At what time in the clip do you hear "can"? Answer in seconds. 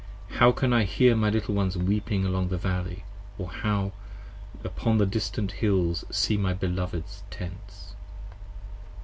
0.51-0.73